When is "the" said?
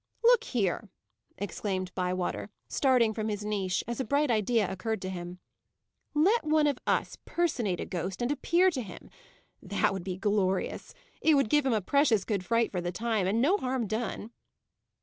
12.81-12.91